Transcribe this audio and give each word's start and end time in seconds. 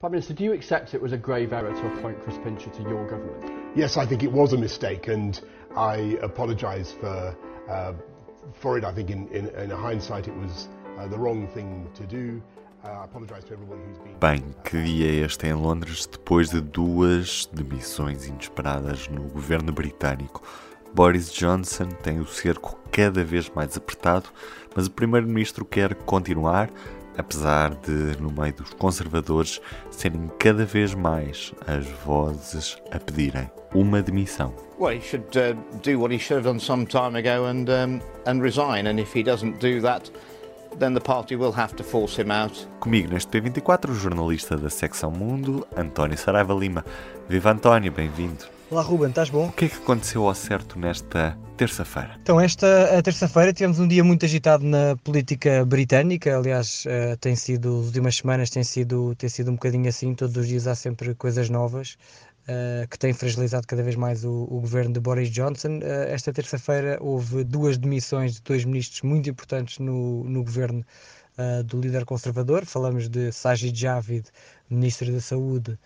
Prime 0.00 0.12
Minister, 0.12 0.32
do 0.32 0.44
you 0.44 0.52
accept 0.52 0.94
it 0.94 1.02
was 1.02 1.10
a 1.10 1.16
grave 1.16 1.52
error 1.52 1.72
to 1.72 1.86
appoint 1.88 2.22
Chris 2.22 2.38
Pincher 2.44 2.70
to 2.70 2.82
your 2.82 3.04
government? 3.10 3.52
Yes, 3.74 3.96
I 3.96 4.06
think 4.06 4.22
it 4.22 4.30
was 4.30 4.52
a 4.52 4.56
mistake, 4.56 5.08
and 5.08 5.40
I 5.76 6.16
apologise 6.22 6.92
for 6.92 7.36
uh, 7.68 7.94
for 8.52 8.78
it. 8.78 8.84
I 8.84 8.92
think 8.92 9.10
in, 9.10 9.26
in, 9.32 9.48
in 9.48 9.70
hindsight 9.70 10.28
it 10.28 10.36
was 10.36 10.68
uh, 10.96 11.08
the 11.08 11.18
wrong 11.18 11.48
thing 11.48 11.90
to 11.94 12.06
do. 12.06 12.40
Uh, 12.84 12.90
I 12.90 13.04
apologise 13.06 13.42
to 13.46 13.54
everyone 13.54 13.80
who's 13.80 13.98
been. 13.98 14.14
Bem, 14.20 14.54
que 14.62 14.80
dia 14.80 15.10
é 15.10 15.26
este 15.26 15.48
em 15.48 15.54
Londres 15.54 16.06
depois 16.06 16.50
de 16.50 16.60
duas 16.60 17.46
demissões 17.52 18.24
inesperadas 18.24 19.08
no 19.08 19.22
governo 19.22 19.72
britânico? 19.72 20.44
Boris 20.94 21.32
Johnson 21.32 21.88
tem 22.04 22.20
o 22.20 22.26
cerco 22.26 22.78
cada 22.92 23.24
vez 23.24 23.50
mais 23.50 23.76
apertado, 23.76 24.28
mas 24.76 24.86
o 24.86 24.90
primeiro-ministro 24.90 25.64
quer 25.64 25.94
continuar, 25.94 26.70
apesar 27.18 27.74
de, 27.74 28.16
no 28.20 28.30
meio 28.30 28.54
dos 28.54 28.72
conservadores, 28.74 29.60
serem 29.90 30.30
cada 30.38 30.64
vez 30.64 30.94
mais 30.94 31.52
as 31.66 31.86
vozes 32.04 32.78
a 32.90 32.98
pedirem 32.98 33.50
uma 33.74 34.00
demissão. 34.00 34.54
Well, 34.78 34.96
he 34.96 35.00
should 35.00 35.36
uh, 35.36 35.56
do 35.82 35.98
what 35.98 36.14
he 36.14 36.18
should 36.18 36.36
have 36.36 36.44
done 36.44 36.60
some 36.60 36.86
time 36.86 37.18
ago 37.18 37.46
and 37.46 37.68
um, 37.68 38.00
and 38.26 38.40
resign. 38.40 38.88
And 38.88 39.00
if 39.00 39.12
he 39.14 39.22
doesn't 39.22 39.58
do 39.58 39.80
that, 39.82 40.10
then 40.78 40.94
the 40.94 41.00
party 41.00 41.36
will 41.36 41.52
have 41.52 41.74
to 41.76 41.84
force 41.84 42.16
him 42.16 42.30
out. 42.30 42.66
Comigo 42.80 43.12
neste 43.12 43.40
P24, 43.40 43.90
o 43.90 43.94
jornalista 43.94 44.56
da 44.56 44.70
secção 44.70 45.10
Mundo, 45.10 45.66
António 45.76 46.16
Saraiva 46.16 46.54
Lima. 46.54 46.84
Viva 47.28 47.50
António, 47.50 47.90
bem-vindo. 47.92 48.57
Olá 48.70 48.82
Ruben, 48.82 49.08
estás 49.08 49.30
bom? 49.30 49.46
O 49.46 49.52
que 49.52 49.64
é 49.64 49.68
que 49.68 49.76
aconteceu 49.76 50.28
ao 50.28 50.34
certo 50.34 50.78
nesta 50.78 51.38
terça-feira? 51.56 52.18
Então, 52.20 52.38
esta 52.38 53.02
terça-feira 53.02 53.50
tivemos 53.50 53.80
um 53.80 53.88
dia 53.88 54.04
muito 54.04 54.26
agitado 54.26 54.62
na 54.62 54.94
política 55.02 55.64
britânica. 55.64 56.36
Aliás, 56.36 56.84
uh, 56.84 57.16
tem 57.16 57.34
sido, 57.34 57.80
as 57.80 57.86
últimas 57.86 58.16
semanas 58.16 58.50
tem 58.50 58.62
sido, 58.62 59.14
tem 59.14 59.30
sido 59.30 59.50
um 59.50 59.54
bocadinho 59.54 59.88
assim. 59.88 60.14
Todos 60.14 60.36
os 60.36 60.46
dias 60.46 60.66
há 60.66 60.74
sempre 60.74 61.14
coisas 61.14 61.48
novas 61.48 61.96
uh, 62.42 62.86
que 62.90 62.98
têm 62.98 63.14
fragilizado 63.14 63.66
cada 63.66 63.82
vez 63.82 63.96
mais 63.96 64.22
o, 64.22 64.46
o 64.50 64.60
governo 64.60 64.92
de 64.92 65.00
Boris 65.00 65.30
Johnson. 65.30 65.78
Uh, 65.78 66.10
esta 66.10 66.30
terça-feira 66.30 66.98
houve 67.00 67.44
duas 67.44 67.78
demissões 67.78 68.34
de 68.34 68.42
dois 68.42 68.66
ministros 68.66 69.00
muito 69.00 69.30
importantes 69.30 69.78
no, 69.78 70.24
no 70.24 70.44
governo 70.44 70.84
do 71.66 71.80
líder 71.80 72.04
conservador. 72.04 72.66
Falamos 72.66 73.08
de 73.08 73.30
Sajid 73.30 73.80
Javid, 73.80 74.26
ministro 74.68 75.12
da 75.12 75.20
Saúde 75.20 75.78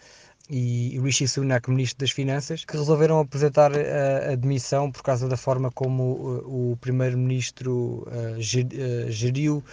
e 0.52 1.00
Rishi 1.00 1.26
Sunak, 1.26 1.70
Ministro 1.70 2.00
das 2.00 2.10
Finanças, 2.10 2.62
que 2.62 2.76
resolveram 2.76 3.18
apresentar 3.18 3.72
a, 3.72 4.32
a 4.32 4.36
demissão 4.36 4.92
por 4.92 5.02
causa 5.02 5.26
da 5.26 5.36
forma 5.36 5.70
como 5.70 6.02
o, 6.02 6.72
o 6.72 6.76
Primeiro-Ministro 6.76 8.06
uh, 8.06 8.38
geriu 9.08 9.64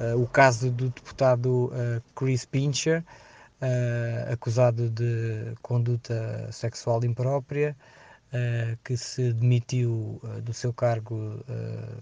uh, 0.00 0.18
o 0.18 0.26
caso 0.26 0.70
do 0.70 0.88
deputado 0.88 1.66
uh, 1.66 2.02
Chris 2.16 2.46
Pincher, 2.46 3.04
acusado 4.32 4.90
de 4.90 5.54
conduta 5.62 6.48
sexual 6.50 7.04
imprópria, 7.04 7.76
que 8.82 8.96
se 8.96 9.32
demitiu 9.32 10.20
do 10.42 10.52
seu 10.52 10.72
cargo 10.72 11.44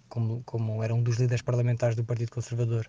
como, 0.08 0.42
como 0.46 0.82
era 0.82 0.94
um 0.94 1.02
dos 1.02 1.18
líderes 1.18 1.42
parlamentares 1.42 1.94
do 1.94 2.02
Partido 2.02 2.30
Conservador. 2.30 2.86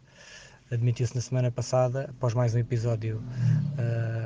Admitiu-se 0.72 1.14
na 1.14 1.20
semana 1.20 1.52
passada, 1.52 2.06
após 2.12 2.34
mais 2.34 2.56
um 2.56 2.60
episódio 2.60 3.18
uh, 3.18 4.21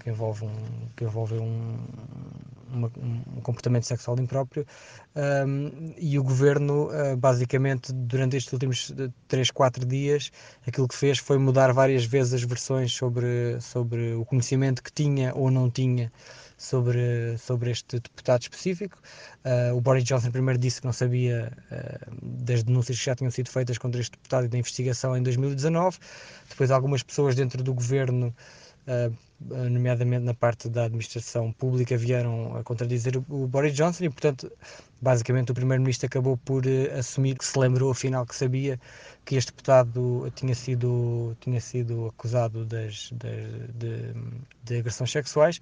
que 0.00 0.10
envolve 0.10 0.44
um, 0.44 0.88
que 0.96 1.04
envolve 1.04 1.34
um, 1.34 1.78
uma, 2.72 2.90
um 2.96 3.40
comportamento 3.42 3.84
sexual 3.84 4.18
impróprio 4.18 4.66
um, 5.16 5.94
e 5.98 6.18
o 6.18 6.22
governo 6.22 6.88
uh, 6.88 7.16
basicamente 7.16 7.92
durante 7.92 8.36
estes 8.36 8.52
últimos 8.52 8.92
3, 9.28 9.50
4 9.50 9.84
dias 9.84 10.30
aquilo 10.66 10.88
que 10.88 10.94
fez 10.94 11.18
foi 11.18 11.38
mudar 11.38 11.72
várias 11.72 12.04
vezes 12.04 12.34
as 12.34 12.42
versões 12.42 12.92
sobre, 12.92 13.60
sobre 13.60 14.14
o 14.14 14.24
conhecimento 14.24 14.82
que 14.82 14.92
tinha 14.92 15.34
ou 15.34 15.50
não 15.50 15.70
tinha 15.70 16.12
sobre, 16.60 17.38
sobre 17.38 17.70
este 17.70 17.98
deputado 17.98 18.42
específico. 18.42 18.98
Uh, 19.42 19.74
o 19.74 19.80
Boris 19.80 20.04
Johnson 20.04 20.30
primeiro 20.30 20.60
disse 20.60 20.80
que 20.80 20.86
não 20.86 20.92
sabia 20.92 21.50
uh, 21.72 22.14
das 22.22 22.62
denúncias 22.62 22.98
que 22.98 23.04
já 23.04 23.16
tinham 23.16 23.30
sido 23.30 23.48
feitas 23.48 23.78
contra 23.78 23.98
este 23.98 24.12
deputado 24.12 24.44
e 24.44 24.48
da 24.48 24.58
investigação 24.58 25.16
em 25.16 25.22
2019. 25.22 25.98
Depois 26.50 26.70
algumas 26.70 27.02
pessoas 27.02 27.34
dentro 27.34 27.62
do 27.62 27.72
governo 27.72 28.34
nomeadamente 29.40 30.24
na 30.24 30.34
parte 30.34 30.68
da 30.68 30.84
administração 30.84 31.52
pública, 31.52 31.96
vieram 31.96 32.56
a 32.56 32.62
contradizer 32.62 33.16
o 33.16 33.46
Boris 33.46 33.74
Johnson 33.74 34.04
e, 34.04 34.10
portanto, 34.10 34.52
basicamente 35.00 35.50
o 35.50 35.54
Primeiro-Ministro 35.54 36.06
acabou 36.06 36.36
por 36.36 36.66
uh, 36.66 36.98
assumir 36.98 37.38
que 37.38 37.44
se 37.44 37.58
lembrou, 37.58 37.90
afinal, 37.90 38.26
que 38.26 38.34
sabia 38.34 38.78
que 39.24 39.36
este 39.36 39.50
deputado 39.50 40.30
tinha 40.34 40.54
sido, 40.54 41.36
tinha 41.40 41.60
sido 41.60 42.08
acusado 42.08 42.64
das, 42.64 43.10
das 43.12 43.72
de, 43.74 44.12
de, 44.64 44.78
agressões 44.78 45.10
sexuais. 45.10 45.60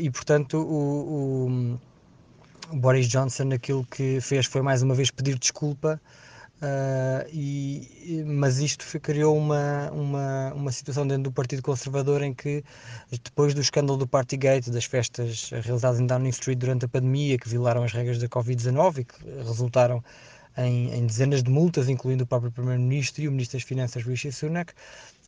E, 0.00 0.10
portanto, 0.10 0.58
o, 0.58 1.78
o 2.72 2.76
Boris 2.76 3.08
Johnson 3.08 3.50
aquilo 3.52 3.84
que 3.86 4.20
fez 4.20 4.46
foi 4.46 4.62
mais 4.62 4.82
uma 4.82 4.94
vez 4.94 5.10
pedir 5.10 5.38
desculpa 5.38 6.00
Uh, 6.56 7.28
e, 7.30 8.24
mas 8.26 8.58
isto 8.58 8.86
criou 9.00 9.36
uma, 9.36 9.90
uma, 9.90 10.54
uma 10.54 10.72
situação 10.72 11.06
dentro 11.06 11.24
do 11.24 11.32
Partido 11.32 11.60
Conservador 11.60 12.22
em 12.22 12.32
que, 12.32 12.64
depois 13.22 13.52
do 13.52 13.60
escândalo 13.60 13.98
do 13.98 14.06
Partygate, 14.06 14.70
das 14.70 14.86
festas 14.86 15.50
realizadas 15.50 16.00
em 16.00 16.06
Downing 16.06 16.30
Street 16.30 16.58
durante 16.58 16.86
a 16.86 16.88
pandemia, 16.88 17.36
que 17.36 17.46
violaram 17.46 17.82
as 17.82 17.92
regras 17.92 18.18
da 18.18 18.26
Covid-19 18.26 19.00
e 19.00 19.04
que 19.04 19.22
resultaram 19.46 20.02
em, 20.56 20.94
em, 20.94 21.06
dezenas 21.06 21.42
de 21.42 21.50
multas, 21.50 21.90
incluindo 21.90 22.24
o 22.24 22.26
próprio 22.26 22.50
Primeiro-Ministro 22.50 23.22
e 23.22 23.28
o 23.28 23.30
Ministro 23.30 23.58
das 23.58 23.68
Finanças, 23.68 24.02
Rishi 24.02 24.32
Sunak, 24.32 24.72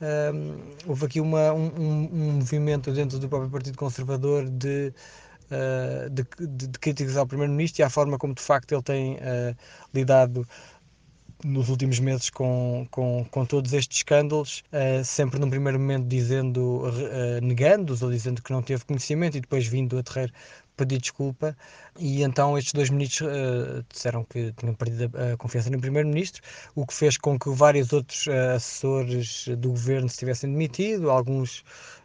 uh, 0.00 0.58
houve 0.86 1.04
aqui 1.04 1.20
uma, 1.20 1.52
um, 1.52 1.66
um, 1.76 2.32
movimento 2.32 2.90
dentro 2.90 3.18
do 3.18 3.28
próprio 3.28 3.50
Partido 3.50 3.76
Conservador 3.76 4.48
de. 4.48 4.92
Uh, 5.50 6.10
de, 6.10 6.26
de, 6.46 6.66
de 6.66 6.78
criticar 6.78 7.22
o 7.22 7.26
Primeiro-Ministro 7.26 7.80
e 7.80 7.82
a 7.82 7.88
forma 7.88 8.18
como 8.18 8.34
de 8.34 8.42
facto 8.42 8.70
ele 8.72 8.82
tem 8.82 9.18
lidado 9.94 10.46
nos 11.44 11.68
últimos 11.68 11.98
meses 12.00 12.30
com, 12.30 12.86
com, 12.90 13.24
com 13.30 13.44
todos 13.44 13.72
estes 13.72 13.98
escândalos, 13.98 14.62
uh, 14.72 15.04
sempre 15.04 15.38
num 15.38 15.50
primeiro 15.50 15.78
momento 15.78 16.06
dizendo, 16.06 16.84
uh, 16.88 17.40
negando-os 17.42 18.02
ou 18.02 18.10
dizendo 18.10 18.42
que 18.42 18.52
não 18.52 18.62
teve 18.62 18.84
conhecimento 18.84 19.36
e 19.36 19.40
depois 19.40 19.66
vindo 19.66 19.98
a 19.98 20.02
terreiro 20.02 20.32
pedir 20.78 20.98
desculpa 20.98 21.56
e 21.98 22.22
então 22.22 22.56
estes 22.56 22.72
dois 22.72 22.88
ministros 22.88 23.28
uh, 23.28 23.84
disseram 23.92 24.24
que 24.24 24.52
tinham 24.52 24.74
perdido 24.74 25.10
a, 25.18 25.32
a 25.32 25.36
confiança 25.36 25.68
no 25.68 25.80
primeiro-ministro, 25.80 26.40
o 26.74 26.86
que 26.86 26.94
fez 26.94 27.16
com 27.16 27.36
que 27.38 27.50
vários 27.50 27.92
outros 27.92 28.26
uh, 28.28 28.54
assessores 28.54 29.48
do 29.58 29.70
governo 29.70 30.08
se 30.08 30.18
tivessem 30.18 30.50
demitido, 30.50 31.10
alguns 31.10 31.64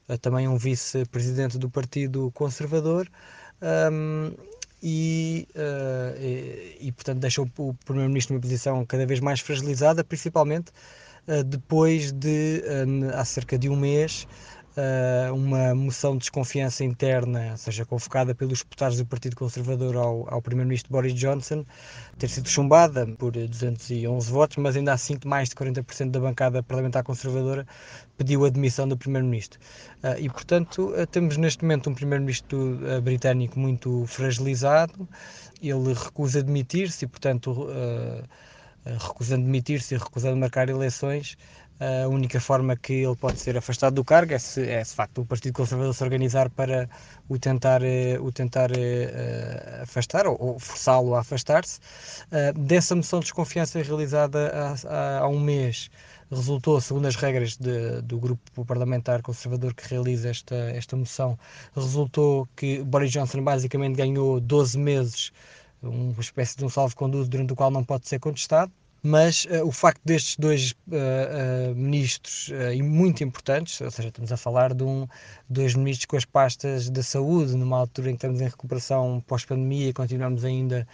uh, 0.09 0.17
também 0.17 0.47
um 0.47 0.57
vice-presidente 0.57 1.59
do 1.59 1.69
Partido 1.69 2.31
Conservador. 2.31 3.07
Um, 3.61 4.33
e, 4.83 5.47
uh, 5.55 6.19
e, 6.19 6.87
e, 6.87 6.91
portanto 6.91 7.19
deixou 7.19 7.49
o 7.57 7.73
Primeiro-Ministro 7.85 8.33
numa 8.33 8.41
posição 8.41 8.85
cada 8.85 9.05
vez 9.05 9.21
mais 9.21 9.39
fragilizada, 9.39 10.03
principalmente 10.03 10.71
uh, 11.25 11.41
depois 11.41 12.11
de, 12.11 12.61
um, 12.85 13.09
há 13.11 13.23
cerca 13.23 13.57
de 13.57 13.69
um 13.69 13.77
mês, 13.77 14.23
uh, 14.23 14.62
uma 15.33 15.75
moção 15.75 16.13
de 16.13 16.19
desconfiança 16.19 16.83
interna, 16.83 17.55
seja 17.57 17.85
convocada 17.85 18.33
pelos 18.33 18.59
deputados 18.59 18.97
do 18.97 19.05
Partido 19.05 19.35
Conservador 19.35 19.95
ao, 19.95 20.33
ao 20.33 20.41
Primeiro-Ministro 20.41 20.91
Boris 20.91 21.13
Johnson, 21.13 21.63
ter 22.17 22.27
sido 22.27 22.49
chumbada 22.49 23.05
por 23.17 23.31
211 23.31 24.31
votos, 24.31 24.57
mas 24.57 24.75
ainda 24.75 24.93
assim 24.93 25.17
mais 25.25 25.49
de 25.49 25.55
40% 25.55 26.09
da 26.09 26.19
bancada 26.19 26.63
parlamentar 26.63 27.03
conservadora 27.03 27.67
pediu 28.17 28.45
a 28.45 28.49
demissão 28.49 28.87
do 28.87 28.97
Primeiro-Ministro. 28.97 29.59
Uh, 30.03 30.19
e, 30.19 30.29
portanto, 30.29 30.93
uh, 30.97 31.05
temos 31.07 31.37
neste 31.37 31.63
momento 31.63 31.89
um 31.89 31.93
Primeiro-Ministro 31.93 32.79
britânico 33.03 33.59
muito 33.59 34.05
fragilizado, 34.07 35.07
ele 35.61 35.93
recusa 35.93 36.41
demitir-se 36.43 37.05
e, 37.05 37.07
portanto, 37.07 37.67
recusando 38.85 39.45
demitir-se 39.45 39.95
e 39.95 39.97
recusando 39.97 40.35
marcar 40.35 40.69
eleições, 40.69 41.37
a 42.03 42.07
única 42.07 42.39
forma 42.39 42.75
que 42.75 42.93
ele 42.93 43.15
pode 43.15 43.39
ser 43.39 43.57
afastado 43.57 43.95
do 43.95 44.05
cargo 44.05 44.33
é 44.33 44.39
se, 44.39 44.61
é, 44.69 44.83
se 44.83 44.95
facto 44.95 45.21
o 45.21 45.25
Partido 45.25 45.53
Conservador 45.53 45.93
se 45.93 46.03
organizar 46.03 46.49
para 46.49 46.89
o 47.27 47.37
tentar, 47.37 47.81
o 48.21 48.31
tentar 48.31 48.71
uh, 48.71 49.81
afastar 49.81 50.25
ou, 50.27 50.37
ou 50.39 50.59
forçá-lo 50.59 51.15
a 51.15 51.19
afastar-se. 51.19 51.79
Uh, 52.31 52.57
dessa 52.57 52.95
moção 52.95 53.19
de 53.19 53.25
desconfiança 53.25 53.81
realizada 53.81 54.75
há, 54.87 55.19
há 55.19 55.27
um 55.27 55.39
mês, 55.39 55.89
resultou, 56.31 56.79
segundo 56.79 57.07
as 57.07 57.15
regras 57.15 57.57
de, 57.57 58.01
do 58.01 58.19
grupo 58.19 58.65
parlamentar 58.65 59.21
conservador 59.21 59.73
que 59.73 59.87
realiza 59.87 60.29
esta, 60.29 60.55
esta 60.55 60.95
moção, 60.95 61.37
resultou 61.75 62.47
que 62.55 62.83
Boris 62.83 63.11
Johnson 63.11 63.43
basicamente 63.43 63.95
ganhou 63.95 64.39
12 64.39 64.77
meses, 64.77 65.31
uma 65.81 66.21
espécie 66.21 66.57
de 66.57 66.65
um 66.65 66.69
salvo-conduto 66.69 67.29
durante 67.29 67.51
o 67.53 67.55
qual 67.55 67.69
não 67.69 67.83
pode 67.83 68.07
ser 68.07 68.19
contestado 68.19 68.71
mas 69.03 69.45
uh, 69.45 69.67
o 69.67 69.71
facto 69.71 70.01
destes 70.05 70.37
dois 70.37 70.71
uh, 70.87 71.75
ministros 71.75 72.49
e 72.73 72.81
muito 72.81 73.23
importantes, 73.23 73.79
ou 73.81 73.91
seja, 73.91 74.07
estamos 74.07 74.31
a 74.31 74.37
falar 74.37 74.73
de 74.73 74.83
um, 74.83 75.07
dois 75.49 75.75
ministros 75.75 76.05
com 76.05 76.15
as 76.15 76.25
pastas 76.25 76.89
da 76.89 77.03
saúde, 77.03 77.55
numa 77.55 77.77
altura 77.77 78.09
em 78.09 78.13
que 78.13 78.17
estamos 78.17 78.41
em 78.41 78.45
recuperação 78.45 79.21
pós-pandemia 79.27 79.89
e 79.89 79.93
continuamos 79.93 80.45
ainda 80.45 80.87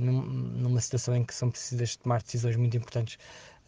num, 0.00 0.22
numa 0.22 0.80
situação 0.80 1.14
em 1.14 1.22
que 1.22 1.34
são 1.34 1.50
precisas 1.50 1.96
tomar 1.96 2.22
decisões 2.22 2.56
muito 2.56 2.78
importantes 2.78 3.18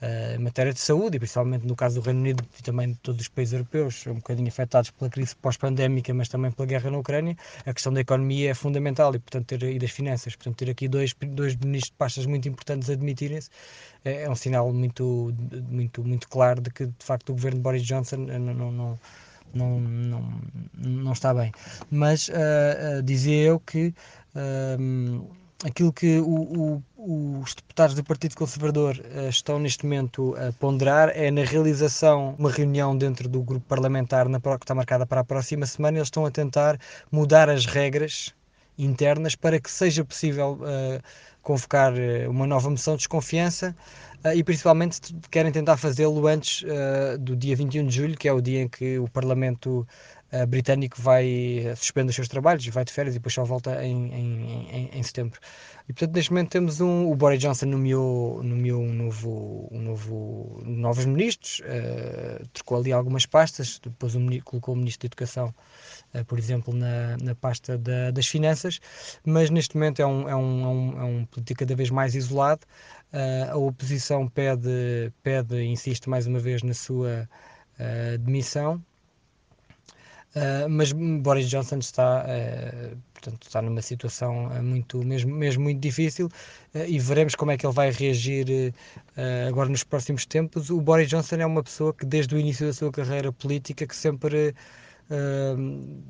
em 0.02 0.38
matéria 0.38 0.72
de 0.72 0.80
saúde, 0.80 1.16
e 1.16 1.20
principalmente 1.20 1.66
no 1.66 1.76
caso 1.76 2.00
do 2.00 2.04
Reino 2.04 2.20
Unido 2.20 2.42
e 2.58 2.62
também 2.62 2.92
de 2.92 2.98
todos 2.98 3.20
os 3.20 3.28
países 3.28 3.52
europeus, 3.52 4.06
um 4.06 4.14
bocadinho 4.14 4.48
afetados 4.48 4.90
pela 4.90 5.10
crise 5.10 5.36
pós-pandémica, 5.36 6.14
mas 6.14 6.28
também 6.28 6.50
pela 6.50 6.66
guerra 6.66 6.90
na 6.90 6.98
Ucrânia, 6.98 7.36
a 7.66 7.74
questão 7.74 7.92
da 7.92 8.00
economia 8.00 8.50
é 8.50 8.54
fundamental 8.54 9.14
e, 9.14 9.18
portanto, 9.18 9.46
ter, 9.46 9.62
e 9.62 9.78
das 9.78 9.90
finanças. 9.90 10.34
Portanto, 10.34 10.56
ter 10.56 10.70
aqui 10.70 10.88
dois, 10.88 11.14
dois 11.28 11.54
ministros 11.56 11.90
de 11.90 11.96
pastas 11.96 12.26
muito 12.26 12.48
importantes 12.48 12.88
a 12.88 12.94
admitirem-se 12.94 13.50
é, 14.04 14.22
é, 14.22 14.30
um 14.30 14.34
sinal 14.34 14.72
muito, 14.72 15.34
muito, 15.68 16.02
muito 16.02 16.28
claro 16.28 16.60
de 16.60 16.70
que, 16.70 16.86
de 16.86 17.04
facto, 17.04 17.30
o 17.30 17.32
governo 17.34 17.58
de 17.58 17.62
Boris 17.62 17.82
Johnson 17.82 18.16
não, 18.16 18.72
não 18.72 18.98
não, 19.52 19.80
não, 19.80 20.40
não 20.74 21.12
está 21.12 21.34
bem. 21.34 21.52
Mas 21.90 22.28
uh, 22.28 22.32
uh, 22.98 23.02
dizia 23.02 23.42
eu 23.42 23.60
que 23.60 23.92
uh, 24.34 25.28
aquilo 25.64 25.92
que 25.92 26.18
o, 26.18 26.24
o, 26.24 26.82
os 27.02 27.54
deputados 27.54 27.94
do 27.94 28.04
Partido 28.04 28.36
Conservador 28.36 28.94
uh, 28.98 29.28
estão 29.28 29.58
neste 29.58 29.84
momento 29.84 30.36
a 30.36 30.52
ponderar 30.52 31.10
é 31.14 31.30
na 31.30 31.42
realização 31.44 32.34
uma 32.38 32.50
reunião 32.50 32.96
dentro 32.96 33.28
do 33.28 33.42
grupo 33.42 33.64
parlamentar 33.66 34.28
na, 34.28 34.38
que 34.38 34.48
está 34.48 34.74
marcada 34.74 35.06
para 35.06 35.22
a 35.22 35.24
próxima 35.24 35.64
semana. 35.64 35.98
Eles 35.98 36.08
estão 36.08 36.26
a 36.26 36.30
tentar 36.30 36.78
mudar 37.10 37.48
as 37.48 37.64
regras 37.64 38.34
internas 38.78 39.34
para 39.34 39.58
que 39.58 39.70
seja 39.70 40.04
possível 40.04 40.58
uh, 40.60 41.02
convocar 41.42 41.94
uh, 41.94 42.30
uma 42.30 42.46
nova 42.46 42.68
moção 42.68 42.94
de 42.94 42.98
desconfiança 42.98 43.74
e 44.34 44.44
principalmente 44.44 45.16
querem 45.30 45.50
tentar 45.50 45.78
fazê-lo 45.78 46.26
antes 46.26 46.62
do 47.20 47.34
dia 47.34 47.56
21 47.56 47.86
de 47.86 47.96
julho, 47.96 48.18
que 48.18 48.28
é 48.28 48.32
o 48.34 48.38
dia 48.38 48.60
em 48.60 48.68
que 48.68 48.98
o 48.98 49.08
Parlamento 49.08 49.88
britânico 50.48 51.00
vai 51.00 51.64
suspende 51.76 52.10
os 52.10 52.14
seus 52.14 52.28
trabalhos, 52.28 52.66
vai 52.68 52.84
de 52.84 52.92
férias 52.92 53.14
e 53.14 53.18
depois 53.18 53.34
só 53.34 53.44
volta 53.44 53.84
em, 53.84 54.12
em, 54.12 54.68
em, 54.70 54.90
em, 54.92 55.02
setembro. 55.02 55.40
E 55.88 55.92
portanto, 55.92 56.14
neste 56.14 56.30
momento 56.30 56.50
temos 56.50 56.80
um. 56.80 57.10
O 57.10 57.16
Boris 57.16 57.40
Johnson 57.40 57.66
nomeou, 57.66 58.42
nomeou 58.44 58.80
um 58.80 58.92
novo, 58.92 59.68
um 59.72 59.80
novo, 59.80 60.62
novos 60.64 61.04
ministros, 61.04 61.60
uh, 61.60 62.46
trocou 62.52 62.78
ali 62.78 62.92
algumas 62.92 63.26
pastas, 63.26 63.80
depois 63.82 64.14
um, 64.14 64.28
colocou 64.40 64.74
o 64.74 64.76
ministro 64.76 65.08
da 65.08 65.12
Educação, 65.12 65.54
uh, 66.14 66.24
por 66.26 66.38
exemplo, 66.38 66.72
na, 66.72 67.16
na 67.16 67.34
pasta 67.34 67.76
da, 67.76 68.12
das 68.12 68.26
finanças, 68.28 68.80
mas 69.24 69.50
neste 69.50 69.74
momento 69.74 70.00
é 70.00 70.06
um, 70.06 70.28
é 70.28 70.36
um, 70.36 70.62
é 70.62 70.68
um, 70.68 71.00
é 71.00 71.04
um 71.04 71.24
político 71.24 71.58
cada 71.58 71.74
vez 71.74 71.90
mais 71.90 72.14
isolado. 72.14 72.62
Uh, 73.12 73.50
a 73.50 73.56
oposição 73.56 74.28
pede, 74.28 75.12
pede, 75.24 75.60
insiste 75.64 76.08
mais 76.08 76.26
uma 76.26 76.38
vez 76.38 76.62
na 76.62 76.74
sua 76.74 77.28
demissão 78.20 78.84
Uh, 80.34 80.68
mas 80.68 80.92
Boris 80.92 81.48
Johnson 81.48 81.78
está, 81.78 82.24
uh, 82.24 82.96
portanto, 83.12 83.42
está 83.42 83.60
numa 83.60 83.82
situação 83.82 84.46
uh, 84.46 84.62
muito, 84.62 85.04
mesmo, 85.04 85.34
mesmo 85.34 85.64
muito 85.64 85.80
difícil 85.80 86.28
e 86.86 87.00
veremos 87.00 87.34
como 87.34 87.50
é 87.50 87.56
que 87.56 87.66
ele 87.66 87.74
vai 87.74 87.90
reagir 87.90 88.72
agora 89.48 89.68
nos 89.68 89.82
próximos 89.82 90.24
tempos. 90.24 90.70
O 90.70 90.80
Boris 90.80 91.08
Johnson 91.08 91.34
é 91.34 91.46
uma 91.46 91.64
pessoa 91.64 91.92
que 91.92 92.06
desde 92.06 92.32
o 92.32 92.38
início 92.38 92.64
da 92.64 92.72
sua 92.72 92.92
carreira 92.92 93.32
política 93.32 93.84
que 93.84 93.96
sempre 93.96 94.54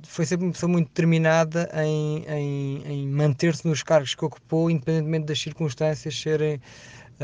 foi 0.07 0.27
sempre 0.27 0.45
uma 0.45 0.53
pessoa 0.53 0.71
muito 0.71 0.89
determinada 0.89 1.71
em, 1.83 2.27
em, 2.29 2.83
em 2.87 3.09
manter-se 3.09 3.67
nos 3.67 3.83
cargos 3.83 4.15
que 4.15 4.23
ocupou, 4.23 4.71
independentemente 4.71 5.25
das 5.25 5.41
circunstâncias 5.41 6.21
serem 6.21 6.61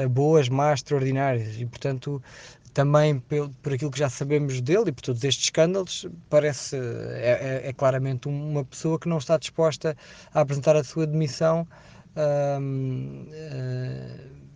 boas, 0.08 0.48
más, 0.48 0.80
extraordinárias 0.80 1.60
e 1.60 1.66
portanto 1.66 2.22
também 2.76 3.18
por, 3.20 3.48
por 3.62 3.72
aquilo 3.72 3.90
que 3.90 3.98
já 3.98 4.10
sabemos 4.10 4.60
dele 4.60 4.90
e 4.90 4.92
por 4.92 5.00
todos 5.00 5.24
estes 5.24 5.46
escândalos, 5.46 6.06
parece, 6.28 6.76
é, 6.76 7.62
é, 7.64 7.68
é 7.70 7.72
claramente 7.72 8.28
uma 8.28 8.66
pessoa 8.66 8.98
que 8.98 9.08
não 9.08 9.16
está 9.16 9.38
disposta 9.38 9.96
a 10.34 10.42
apresentar 10.42 10.76
a 10.76 10.84
sua 10.84 11.06
demissão 11.06 11.66
uh, 12.14 12.60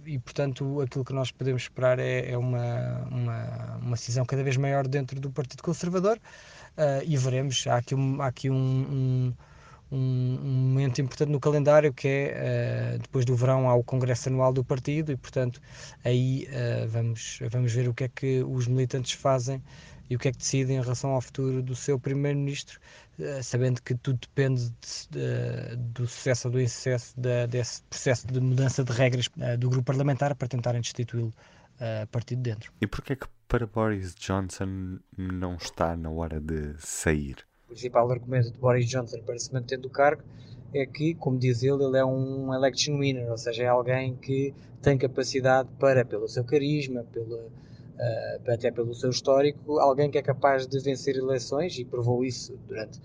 e, 0.04 0.18
portanto, 0.18 0.82
aquilo 0.82 1.02
que 1.02 1.14
nós 1.14 1.30
podemos 1.30 1.62
esperar 1.62 1.98
é, 1.98 2.32
é 2.32 2.36
uma, 2.36 3.08
uma, 3.10 3.78
uma 3.80 3.96
decisão 3.96 4.26
cada 4.26 4.44
vez 4.44 4.58
maior 4.58 4.86
dentro 4.86 5.18
do 5.18 5.30
Partido 5.30 5.62
Conservador 5.62 6.18
uh, 6.18 7.02
e 7.02 7.16
veremos, 7.16 7.66
há 7.66 7.78
aqui 7.78 7.94
um, 7.94 8.20
há 8.20 8.26
aqui 8.26 8.50
um, 8.50 8.54
um 8.54 9.34
um, 9.90 10.38
um, 10.42 10.68
momento 10.70 11.00
importante 11.00 11.30
no 11.30 11.40
calendário 11.40 11.92
que 11.92 12.08
é 12.08 12.94
uh, 12.94 12.98
depois 12.98 13.24
do 13.24 13.34
verão 13.34 13.68
há 13.68 13.74
o 13.74 13.82
congresso 13.82 14.28
anual 14.28 14.52
do 14.52 14.64
partido 14.64 15.10
e 15.12 15.16
portanto 15.16 15.60
aí 16.04 16.46
uh, 16.48 16.88
vamos, 16.88 17.40
vamos 17.50 17.72
ver 17.72 17.88
o 17.88 17.94
que 17.94 18.04
é 18.04 18.08
que 18.08 18.42
os 18.42 18.66
militantes 18.66 19.12
fazem 19.12 19.62
e 20.08 20.16
o 20.16 20.18
que 20.18 20.28
é 20.28 20.32
que 20.32 20.38
decidem 20.38 20.76
em 20.76 20.80
relação 20.80 21.10
ao 21.10 21.20
futuro 21.20 21.62
do 21.62 21.76
seu 21.76 21.98
primeiro-ministro, 21.98 22.80
uh, 23.18 23.42
sabendo 23.42 23.82
que 23.82 23.94
tudo 23.94 24.18
depende 24.20 24.70
de, 24.70 25.08
de, 25.10 25.76
do 25.76 26.06
sucesso 26.06 26.48
ou 26.48 26.52
do 26.52 26.60
insucesso 26.60 27.14
de, 27.16 27.46
desse 27.48 27.82
processo 27.84 28.26
de 28.26 28.40
mudança 28.40 28.84
de 28.84 28.92
regras 28.92 29.28
do 29.58 29.68
grupo 29.68 29.84
parlamentar 29.84 30.34
para 30.34 30.48
tentarem 30.48 30.80
destituí-lo 30.80 31.32
a 32.02 32.06
partir 32.08 32.36
de 32.36 32.42
dentro. 32.42 32.72
E 32.80 32.86
porquê 32.86 33.14
é 33.14 33.16
que 33.16 33.26
para 33.48 33.66
Boris 33.66 34.14
Johnson 34.14 34.98
não 35.16 35.56
está 35.56 35.96
na 35.96 36.10
hora 36.10 36.38
de 36.40 36.74
sair? 36.78 37.49
Principal 37.70 38.10
argumento 38.10 38.50
de 38.50 38.58
Boris 38.58 38.86
Johnson 38.86 39.20
para 39.20 39.38
se 39.38 39.52
manter 39.52 39.78
do 39.78 39.88
cargo 39.88 40.22
é 40.74 40.84
que, 40.86 41.14
como 41.14 41.38
diz 41.38 41.62
ele, 41.62 41.84
ele 41.84 41.98
é 41.98 42.04
um 42.04 42.52
election 42.54 42.98
winner, 42.98 43.30
ou 43.30 43.38
seja, 43.38 43.64
é 43.64 43.66
alguém 43.66 44.14
que 44.16 44.54
tem 44.82 44.96
capacidade 44.96 45.68
para, 45.78 46.04
pelo 46.04 46.28
seu 46.28 46.44
carisma, 46.44 47.04
pela, 47.12 47.38
uh, 47.38 48.52
até 48.52 48.70
pelo 48.70 48.94
seu 48.94 49.10
histórico, 49.10 49.78
alguém 49.78 50.10
que 50.10 50.18
é 50.18 50.22
capaz 50.22 50.66
de 50.66 50.78
vencer 50.80 51.16
eleições 51.16 51.76
e 51.78 51.84
provou 51.84 52.24
isso 52.24 52.56
durante 52.68 53.00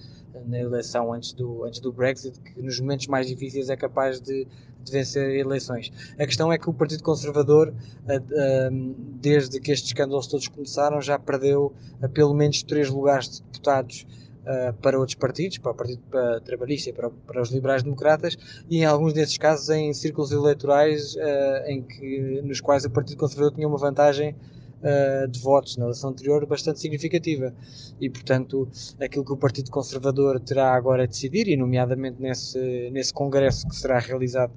na 0.47 0.59
eleição 0.59 1.13
antes 1.13 1.31
do, 1.33 1.63
antes 1.63 1.79
do 1.79 1.93
Brexit, 1.93 2.39
que 2.41 2.61
nos 2.61 2.79
momentos 2.79 3.07
mais 3.07 3.25
difíceis 3.25 3.69
é 3.69 3.75
capaz 3.75 4.19
de, 4.19 4.45
de 4.83 4.91
vencer 4.91 5.33
eleições. 5.35 5.91
A 6.19 6.25
questão 6.25 6.51
é 6.51 6.57
que 6.57 6.69
o 6.69 6.73
Partido 6.73 7.01
Conservador, 7.03 7.69
uh, 7.69 7.73
uh, 7.73 8.95
desde 9.19 9.59
que 9.59 9.71
estes 9.71 9.89
escândalos 9.89 10.27
todos 10.27 10.47
começaram, 10.47 11.01
já 11.01 11.17
perdeu 11.17 11.73
pelo 12.13 12.33
menos 12.33 12.61
três 12.61 12.89
lugares 12.89 13.29
de 13.29 13.41
deputados 13.43 14.05
uh, 14.45 14.73
para 14.81 14.97
outros 14.97 15.15
partidos, 15.15 15.57
para 15.57 15.71
o 15.71 15.75
Partido 15.75 16.01
Trabalhista 16.43 16.89
e 16.89 16.93
para, 16.93 17.09
para, 17.09 17.41
os 17.41 17.51
liberais-democratas, 17.51 18.37
e 18.69 18.77
em 18.77 18.85
alguns 18.85 19.13
desses 19.13 19.37
casos 19.37 19.69
em 19.69 19.93
círculos 19.93 20.31
eleitorais 20.31 21.15
uh, 21.15 21.67
em 21.67 21.81
que, 21.81 22.41
nos 22.43 22.61
quais 22.61 22.85
o 22.85 22.89
Partido 22.89 23.17
Conservador 23.17 23.53
tinha 23.53 23.67
uma 23.67 23.77
vantagem 23.77 24.35
uh, 24.81 25.27
de 25.27 25.39
votos 25.39 25.77
na 25.77 25.85
eleição 25.85 26.11
anterior 26.11 26.45
bastante 26.45 26.79
significativa. 26.79 27.53
E, 27.99 28.09
portanto, 28.09 28.67
aquilo 28.99 29.25
que 29.25 29.33
o 29.33 29.37
Partido 29.37 29.71
Conservador 29.71 30.39
terá 30.39 30.73
agora 30.73 31.03
a 31.03 31.05
decidir, 31.05 31.47
e 31.47 31.57
nomeadamente 31.57 32.21
nesse, 32.21 32.89
nesse 32.91 33.13
congresso 33.13 33.67
que 33.67 33.75
será 33.75 33.99
realizado 33.99 34.53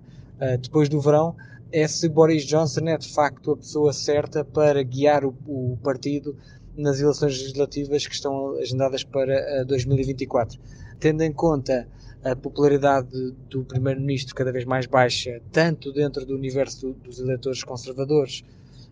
depois 0.60 0.88
do 0.88 1.00
verão, 1.00 1.34
é 1.72 1.86
se 1.86 2.08
Boris 2.08 2.44
Johnson 2.44 2.86
é 2.86 2.96
de 2.96 3.12
facto 3.12 3.52
a 3.52 3.56
pessoa 3.56 3.92
certa 3.92 4.44
para 4.44 4.82
guiar 4.82 5.24
o, 5.24 5.34
o 5.46 5.78
partido 5.82 6.36
nas 6.78 7.00
eleições 7.00 7.36
legislativas 7.38 8.06
que 8.06 8.14
estão 8.14 8.56
agendadas 8.56 9.02
para 9.02 9.64
2024. 9.64 10.58
Eh, 10.58 10.78
Tendo 11.00 11.22
em 11.22 11.32
conta 11.32 11.86
a 12.24 12.34
popularidade 12.34 13.32
do 13.48 13.64
Primeiro-Ministro 13.64 14.34
cada 14.34 14.50
vez 14.50 14.64
mais 14.64 14.86
baixa, 14.86 15.40
tanto 15.52 15.92
dentro 15.92 16.24
do 16.24 16.34
universo 16.34 16.92
dos 17.04 17.20
eleitores 17.20 17.62
conservadores, 17.62 18.42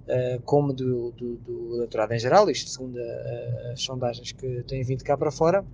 uh, 0.06 0.40
como 0.42 0.72
do, 0.72 1.10
do, 1.12 1.36
do, 1.36 1.76
eleitorado 1.76 2.14
em 2.14 2.18
geral, 2.18 2.48
isto 2.48 2.70
segundo 2.70 2.98
a, 2.98 3.72
as 3.72 3.82
sondagens 3.82 4.30
que 4.32 4.62
têm 4.68 4.84
vindo 4.84 5.02
cá 5.02 5.16
para 5.16 5.32
fora, 5.32 5.64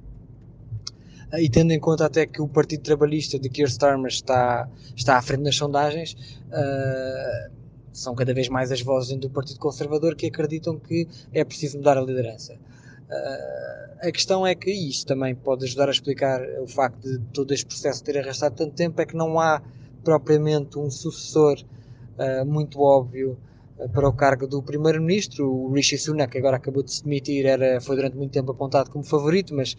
e 1.39 1.49
tendo 1.49 1.73
em 1.73 1.81
conta 1.81 2.07
até 2.07 2.27
que 2.27 2.43
o 2.43 2.49
Partido 2.49 2.83
Trabalhista 2.83 3.39
de 3.39 3.49
Keir 3.49 3.69
Starmer 3.69 4.11
está, 4.11 4.69
está 4.95 5.17
à 5.17 5.23
frente 5.23 5.43
nas 5.43 5.57
sondagens, 5.57 6.15
uh, 6.49 7.62
são 7.93 8.15
cada 8.15 8.33
vez 8.33 8.49
mais 8.49 8.73
as 8.73 8.81
vozes 8.81 9.17
do 9.19 9.29
Partido 9.29 9.61
Conservador 9.61 10.17
que 10.17 10.27
acreditam 10.27 10.79
que 10.79 11.07
é 11.33 11.45
preciso 11.45 11.79
mudar 11.79 11.99
a 11.99 12.01
liderança. 12.01 12.55
Uh, 12.55 14.09
a 14.09 14.11
questão 14.11 14.47
é 14.47 14.55
que 14.55 14.71
isto 14.71 15.07
também 15.07 15.35
pode 15.35 15.65
ajudar 15.65 15.89
a 15.89 15.93
explicar 15.93 16.41
o 16.61 16.67
facto 16.67 17.03
de 17.03 17.19
todo 17.33 17.53
este 17.53 17.67
processo 17.67 18.03
ter 18.03 18.19
arrastado 18.19 18.57
tanto 18.57 18.75
tempo, 18.75 19.01
é 19.01 19.05
que 19.05 19.15
não 19.15 19.39
há 19.39 19.63
propriamente 20.03 20.79
um 20.79 20.91
sucessor 20.91 21.59
uh, 21.59 22.45
muito 22.47 22.81
óbvio 22.81 23.39
uh, 23.79 23.89
para 23.91 24.09
o 24.09 24.13
cargo 24.13 24.47
do 24.47 24.63
primeiro-ministro. 24.63 25.47
O 25.47 25.71
Rishi 25.73 25.99
Sunak, 25.99 26.37
agora 26.39 26.57
acabou 26.57 26.83
de 26.83 26.93
se 26.93 27.05
demitir, 27.05 27.45
era, 27.45 27.81
foi 27.83 27.97
durante 27.97 28.17
muito 28.17 28.33
tempo 28.33 28.53
apontado 28.53 28.91
como 28.91 29.05
favorito, 29.05 29.55
mas 29.55 29.77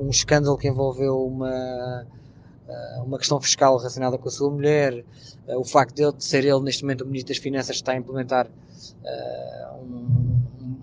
um 0.00 0.08
escândalo 0.08 0.56
que 0.56 0.68
envolveu 0.68 1.26
uma 1.26 2.06
uma 3.04 3.18
questão 3.18 3.40
fiscal 3.40 3.76
relacionada 3.76 4.16
com 4.16 4.28
a 4.28 4.32
sua 4.32 4.50
mulher, 4.50 5.04
o 5.48 5.64
facto 5.64 5.94
de, 5.94 6.02
ele, 6.02 6.12
de 6.12 6.24
ser 6.24 6.44
ele 6.44 6.60
neste 6.60 6.82
momento 6.82 7.02
o 7.02 7.06
Ministro 7.06 7.34
das 7.34 7.42
Finanças 7.42 7.76
está 7.76 7.92
a 7.92 7.96
implementar 7.96 8.48
um, 9.82 9.96
um, 10.62 10.76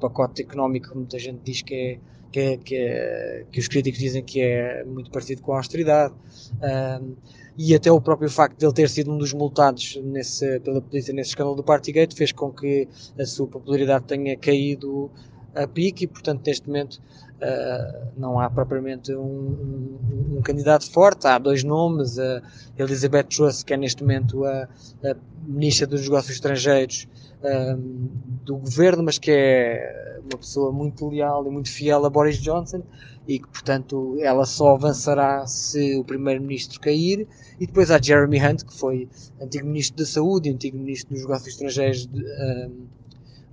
pacote 0.00 0.42
económico 0.42 0.90
que 0.90 0.96
muita 0.96 1.18
gente 1.18 1.40
diz 1.44 1.60
que 1.62 1.74
é 1.74 1.98
que, 2.30 2.40
é, 2.40 2.56
que, 2.56 2.76
é, 2.76 3.44
que, 3.50 3.60
os 3.60 3.68
críticos 3.68 3.98
dizem 3.98 4.22
que 4.22 4.40
é 4.40 4.84
muito 4.84 5.10
parecido 5.10 5.42
com 5.42 5.52
a 5.52 5.56
austeridade. 5.56 6.14
Um, 6.62 7.16
e 7.58 7.74
até 7.74 7.90
o 7.90 8.00
próprio 8.00 8.30
facto 8.30 8.56
de 8.56 8.64
ele 8.64 8.72
ter 8.72 8.88
sido 8.88 9.12
um 9.12 9.18
dos 9.18 9.32
multados 9.32 10.00
nesse, 10.02 10.60
pela 10.60 10.80
polícia 10.80 11.12
nesse 11.12 11.30
escândalo 11.30 11.56
do 11.56 11.62
Partygate 11.62 12.14
fez 12.14 12.32
com 12.32 12.50
que 12.50 12.88
a 13.18 13.26
sua 13.26 13.46
popularidade 13.46 14.04
tenha 14.06 14.36
caído 14.36 15.10
a 15.54 15.66
pique 15.66 16.04
e, 16.04 16.06
portanto, 16.06 16.46
neste 16.46 16.66
momento 16.66 17.00
uh, 17.40 18.08
não 18.16 18.38
há 18.38 18.48
propriamente 18.48 19.14
um, 19.14 19.20
um, 19.22 20.36
um, 20.36 20.42
candidato 20.42 20.90
forte. 20.90 21.26
Há 21.26 21.38
dois 21.38 21.64
nomes, 21.64 22.18
a 22.18 22.42
Elizabeth 22.78 23.24
Truss, 23.24 23.62
que 23.62 23.74
é 23.74 23.76
neste 23.76 24.02
momento 24.02 24.44
a, 24.44 24.68
a 25.04 25.16
Ministra 25.46 25.86
dos 25.86 26.02
Negócios 26.02 26.34
Estrangeiros 26.34 27.08
um, 27.42 28.08
do 28.44 28.56
governo, 28.56 29.02
mas 29.02 29.18
que 29.18 29.30
é 29.30 30.20
uma 30.30 30.38
pessoa 30.38 30.70
muito 30.70 31.08
leal 31.08 31.46
e 31.46 31.50
muito 31.50 31.70
fiel 31.70 32.04
a 32.04 32.10
Boris 32.10 32.38
Johnson 32.38 32.82
e 33.26 33.38
que, 33.38 33.48
portanto, 33.48 34.16
ela 34.20 34.44
só 34.44 34.74
avançará 34.74 35.46
se 35.46 35.96
o 35.96 36.04
primeiro-ministro 36.04 36.80
cair. 36.80 37.26
E 37.58 37.66
depois 37.66 37.90
há 37.90 38.00
Jeremy 38.00 38.38
Hunt, 38.44 38.64
que 38.64 38.74
foi 38.76 39.08
antigo 39.40 39.66
ministro 39.66 39.98
da 39.98 40.06
Saúde 40.06 40.48
e 40.48 40.52
antigo 40.52 40.76
ministro 40.78 41.14
dos 41.14 41.22
Negócios 41.22 41.54
Estrangeiros 41.54 42.06
de, 42.06 42.24
um, 42.24 42.86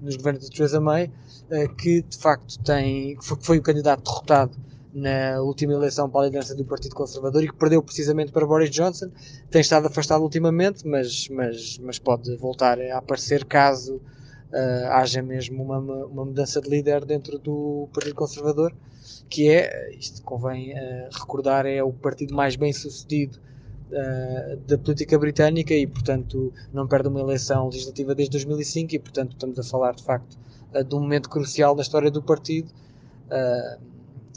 nos 0.02 0.16
governos 0.16 0.50
de 0.50 0.56
Theresa 0.56 0.80
May, 0.80 1.12
uh, 1.52 1.76
que 1.76 2.02
de 2.02 2.18
facto 2.18 2.60
tem, 2.64 3.18
foi 3.22 3.58
o 3.58 3.62
candidato 3.62 4.04
derrotado 4.04 4.58
na 4.94 5.42
última 5.42 5.74
eleição 5.74 6.10
para 6.10 6.22
a 6.22 6.26
liderança 6.26 6.56
do 6.56 6.66
Partido 6.66 6.96
Conservador 6.96 7.44
e 7.44 7.48
que 7.48 7.56
perdeu 7.56 7.84
precisamente 7.84 8.32
para 8.32 8.46
Boris 8.46 8.72
Johnson. 8.72 9.12
Tem 9.52 9.62
estado 9.62 9.88
afastado 9.88 10.24
ultimamente, 10.24 10.88
mas, 10.88 11.30
mas, 11.30 11.78
mas 11.80 12.00
pode 12.00 12.36
voltar 12.38 12.80
a 12.80 12.98
aparecer 12.98 13.46
caso 13.46 13.96
uh, 13.96 14.88
haja 14.92 15.22
mesmo 15.22 15.64
uma, 15.64 15.80
uma 15.80 16.26
mudança 16.26 16.60
de 16.62 16.70
líder 16.70 17.06
dentro 17.06 17.38
do 17.38 17.88
Partido 17.94 18.16
Conservador, 18.16 18.74
que 19.30 19.50
é, 19.50 19.96
isto 19.96 20.24
convém 20.24 20.74
uh, 20.74 21.10
recordar, 21.12 21.66
é 21.66 21.84
o 21.84 21.94
partido 21.94 22.34
mais 22.34 22.56
bem 22.56 22.74
sucedido 22.74 23.40
uh, 23.92 24.58
da 24.68 24.78
política 24.78 25.18
britânica 25.18 25.74
e, 25.74 25.86
portanto, 25.88 26.54
não 26.74 26.88
perde 26.88 27.08
uma 27.08 27.20
eleição 27.20 27.66
legislativa 27.66 28.14
desde 28.16 28.32
2005 28.34 28.96
e, 28.96 29.00
portanto, 29.00 29.32
estamos 29.32 29.60
a 29.60 29.64
falar 29.64 29.94
de 29.94 30.04
facto 30.04 30.38
de 30.88 30.96
um 30.96 31.00
momento 31.00 31.30
crucial 31.30 31.76
na 31.76 31.82
história 31.82 32.12
do 32.12 32.22
partido. 32.22 32.70
Uh, 33.28 33.82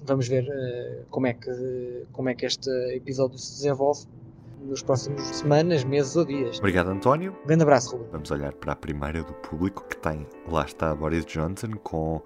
vamos 0.04 0.28
ver 0.28 0.44
uh, 0.44 1.04
como, 1.10 1.26
é 1.26 1.34
que, 1.34 2.04
como 2.12 2.28
é 2.28 2.34
que 2.34 2.46
este 2.46 2.70
episódio 2.94 3.38
se 3.38 3.52
desenvolve 3.52 4.06
nos 4.62 4.82
próximos 4.82 5.22
semanas, 5.22 5.84
meses 5.84 6.16
ou 6.16 6.24
dias. 6.24 6.58
Obrigado, 6.58 6.90
António. 6.90 7.34
Um 7.42 7.46
grande 7.46 7.62
abraço, 7.62 7.92
Ruben. 7.92 8.08
Vamos 8.12 8.30
olhar 8.30 8.52
para 8.52 8.72
a 8.72 8.76
primeira 8.76 9.22
do 9.22 9.32
público 9.34 9.84
que 9.88 9.96
tem, 9.96 10.26
lá 10.48 10.64
está, 10.64 10.94
Boris 10.94 11.24
Johnson 11.24 11.72
com 11.82 12.20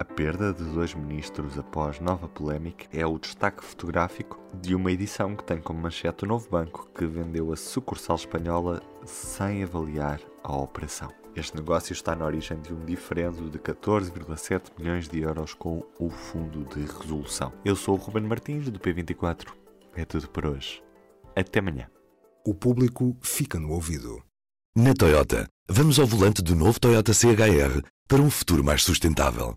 a 0.00 0.04
perda 0.04 0.50
de 0.54 0.64
dois 0.64 0.94
ministros 0.94 1.58
após 1.58 2.00
nova 2.00 2.26
polémica 2.26 2.86
é 2.90 3.04
o 3.04 3.18
destaque 3.18 3.62
fotográfico 3.62 4.40
de 4.54 4.74
uma 4.74 4.90
edição 4.90 5.36
que 5.36 5.44
tem 5.44 5.60
como 5.60 5.78
manchete 5.78 6.24
o 6.24 6.26
novo 6.26 6.48
banco 6.48 6.88
que 6.94 7.04
vendeu 7.04 7.52
a 7.52 7.56
sucursal 7.56 8.16
espanhola 8.16 8.82
sem 9.04 9.62
avaliar 9.62 10.18
a 10.42 10.56
operação. 10.56 11.12
Este 11.36 11.54
negócio 11.54 11.92
está 11.92 12.16
na 12.16 12.24
origem 12.24 12.58
de 12.62 12.72
um 12.72 12.82
diferendo 12.86 13.50
de 13.50 13.58
14,7 13.58 14.70
milhões 14.78 15.06
de 15.06 15.20
euros 15.20 15.52
com 15.52 15.84
o 15.98 16.08
Fundo 16.08 16.64
de 16.74 16.80
Resolução. 16.80 17.52
Eu 17.62 17.76
sou 17.76 17.94
o 17.94 17.98
Ruben 17.98 18.24
Martins, 18.24 18.70
do 18.70 18.80
P24. 18.80 19.48
É 19.94 20.06
tudo 20.06 20.30
por 20.30 20.46
hoje. 20.46 20.82
Até 21.36 21.58
amanhã. 21.58 21.88
O 22.46 22.54
público 22.54 23.14
fica 23.20 23.60
no 23.60 23.70
ouvido. 23.72 24.22
Na 24.74 24.94
Toyota, 24.94 25.46
vamos 25.68 25.98
ao 25.98 26.06
volante 26.06 26.40
do 26.40 26.56
novo 26.56 26.80
Toyota 26.80 27.12
CHR 27.12 27.82
para 28.08 28.22
um 28.22 28.30
futuro 28.30 28.64
mais 28.64 28.82
sustentável. 28.82 29.56